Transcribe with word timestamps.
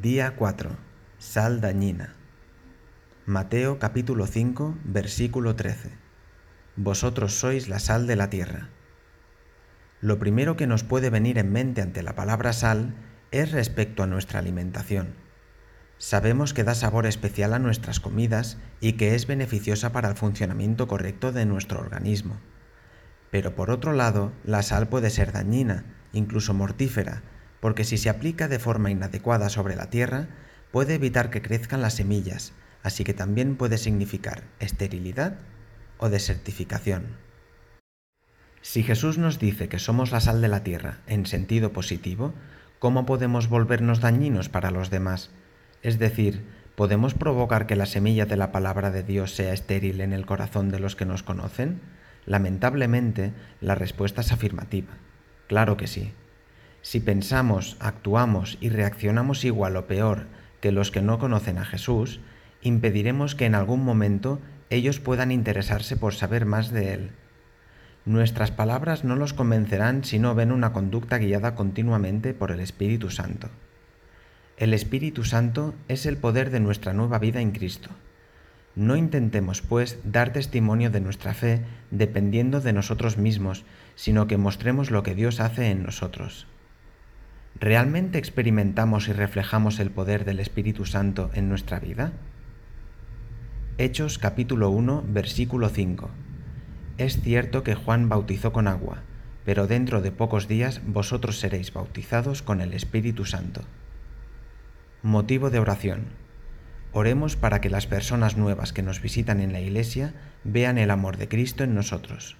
Día 0.00 0.36
4. 0.36 0.70
Sal 1.18 1.60
dañina. 1.60 2.14
Mateo 3.26 3.78
capítulo 3.78 4.26
5, 4.26 4.78
versículo 4.84 5.54
13. 5.54 5.90
Vosotros 6.76 7.34
sois 7.34 7.68
la 7.68 7.78
sal 7.78 8.06
de 8.06 8.16
la 8.16 8.30
tierra. 8.30 8.70
Lo 10.00 10.18
primero 10.18 10.56
que 10.56 10.66
nos 10.66 10.82
puede 10.82 11.10
venir 11.10 11.36
en 11.36 11.52
mente 11.52 11.82
ante 11.82 12.02
la 12.02 12.14
palabra 12.14 12.54
sal 12.54 12.94
es 13.32 13.52
respecto 13.52 14.02
a 14.02 14.06
nuestra 14.06 14.38
alimentación. 14.38 15.12
Sabemos 15.98 16.54
que 16.54 16.64
da 16.64 16.74
sabor 16.74 17.04
especial 17.04 17.52
a 17.52 17.58
nuestras 17.58 18.00
comidas 18.00 18.56
y 18.80 18.94
que 18.94 19.14
es 19.14 19.26
beneficiosa 19.26 19.92
para 19.92 20.08
el 20.08 20.16
funcionamiento 20.16 20.88
correcto 20.88 21.32
de 21.32 21.44
nuestro 21.44 21.80
organismo. 21.80 22.40
Pero 23.30 23.54
por 23.54 23.70
otro 23.70 23.92
lado, 23.92 24.32
la 24.42 24.62
sal 24.62 24.88
puede 24.88 25.10
ser 25.10 25.32
dañina, 25.32 25.84
incluso 26.14 26.54
mortífera, 26.54 27.22
porque 27.62 27.84
si 27.84 27.96
se 27.96 28.10
aplica 28.10 28.48
de 28.48 28.58
forma 28.58 28.90
inadecuada 28.90 29.48
sobre 29.48 29.76
la 29.76 29.88
tierra, 29.88 30.26
puede 30.72 30.94
evitar 30.94 31.30
que 31.30 31.42
crezcan 31.42 31.80
las 31.80 31.94
semillas, 31.94 32.54
así 32.82 33.04
que 33.04 33.14
también 33.14 33.54
puede 33.54 33.78
significar 33.78 34.42
esterilidad 34.58 35.38
o 35.98 36.10
desertificación. 36.10 37.18
Si 38.62 38.82
Jesús 38.82 39.16
nos 39.16 39.38
dice 39.38 39.68
que 39.68 39.78
somos 39.78 40.10
la 40.10 40.18
sal 40.18 40.42
de 40.42 40.48
la 40.48 40.64
tierra 40.64 41.02
en 41.06 41.24
sentido 41.24 41.72
positivo, 41.72 42.34
¿cómo 42.80 43.06
podemos 43.06 43.48
volvernos 43.48 44.00
dañinos 44.00 44.48
para 44.48 44.72
los 44.72 44.90
demás? 44.90 45.30
Es 45.82 46.00
decir, 46.00 46.44
¿podemos 46.74 47.14
provocar 47.14 47.68
que 47.68 47.76
la 47.76 47.86
semilla 47.86 48.26
de 48.26 48.36
la 48.36 48.50
palabra 48.50 48.90
de 48.90 49.04
Dios 49.04 49.36
sea 49.36 49.52
estéril 49.52 50.00
en 50.00 50.12
el 50.12 50.26
corazón 50.26 50.70
de 50.70 50.80
los 50.80 50.96
que 50.96 51.06
nos 51.06 51.22
conocen? 51.22 51.80
Lamentablemente, 52.26 53.32
la 53.60 53.76
respuesta 53.76 54.20
es 54.20 54.32
afirmativa. 54.32 54.94
Claro 55.46 55.76
que 55.76 55.86
sí. 55.86 56.12
Si 56.82 56.98
pensamos, 56.98 57.76
actuamos 57.78 58.58
y 58.60 58.68
reaccionamos 58.68 59.44
igual 59.44 59.76
o 59.76 59.86
peor 59.86 60.26
que 60.60 60.72
los 60.72 60.90
que 60.90 61.00
no 61.00 61.18
conocen 61.18 61.58
a 61.58 61.64
Jesús, 61.64 62.20
impediremos 62.60 63.34
que 63.36 63.46
en 63.46 63.54
algún 63.54 63.84
momento 63.84 64.40
ellos 64.68 64.98
puedan 64.98 65.30
interesarse 65.30 65.96
por 65.96 66.14
saber 66.14 66.44
más 66.44 66.70
de 66.72 66.92
Él. 66.92 67.10
Nuestras 68.04 68.50
palabras 68.50 69.04
no 69.04 69.14
los 69.14 69.32
convencerán 69.32 70.02
si 70.02 70.18
no 70.18 70.34
ven 70.34 70.50
una 70.50 70.72
conducta 70.72 71.18
guiada 71.18 71.54
continuamente 71.54 72.34
por 72.34 72.50
el 72.50 72.58
Espíritu 72.58 73.10
Santo. 73.10 73.48
El 74.56 74.74
Espíritu 74.74 75.22
Santo 75.22 75.74
es 75.86 76.04
el 76.04 76.16
poder 76.16 76.50
de 76.50 76.58
nuestra 76.58 76.92
nueva 76.92 77.20
vida 77.20 77.40
en 77.40 77.52
Cristo. 77.52 77.90
No 78.74 78.96
intentemos, 78.96 79.62
pues, 79.62 79.98
dar 80.04 80.32
testimonio 80.32 80.90
de 80.90 81.00
nuestra 81.00 81.32
fe 81.32 81.62
dependiendo 81.92 82.60
de 82.60 82.72
nosotros 82.72 83.18
mismos, 83.18 83.64
sino 83.94 84.26
que 84.26 84.36
mostremos 84.36 84.90
lo 84.90 85.04
que 85.04 85.14
Dios 85.14 85.38
hace 85.38 85.70
en 85.70 85.84
nosotros. 85.84 86.46
¿Realmente 87.62 88.18
experimentamos 88.18 89.06
y 89.06 89.12
reflejamos 89.12 89.78
el 89.78 89.92
poder 89.92 90.24
del 90.24 90.40
Espíritu 90.40 90.84
Santo 90.84 91.30
en 91.32 91.48
nuestra 91.48 91.78
vida? 91.78 92.10
Hechos 93.78 94.18
capítulo 94.18 94.70
1 94.70 95.04
versículo 95.06 95.68
5. 95.68 96.10
Es 96.98 97.20
cierto 97.20 97.62
que 97.62 97.76
Juan 97.76 98.08
bautizó 98.08 98.52
con 98.52 98.66
agua, 98.66 99.04
pero 99.44 99.68
dentro 99.68 100.02
de 100.02 100.10
pocos 100.10 100.48
días 100.48 100.80
vosotros 100.84 101.38
seréis 101.38 101.72
bautizados 101.72 102.42
con 102.42 102.60
el 102.60 102.72
Espíritu 102.72 103.26
Santo. 103.26 103.60
Motivo 105.04 105.48
de 105.48 105.60
oración. 105.60 106.06
Oremos 106.90 107.36
para 107.36 107.60
que 107.60 107.70
las 107.70 107.86
personas 107.86 108.36
nuevas 108.36 108.72
que 108.72 108.82
nos 108.82 109.00
visitan 109.00 109.40
en 109.40 109.52
la 109.52 109.60
Iglesia 109.60 110.14
vean 110.42 110.78
el 110.78 110.90
amor 110.90 111.16
de 111.16 111.28
Cristo 111.28 111.62
en 111.62 111.76
nosotros. 111.76 112.36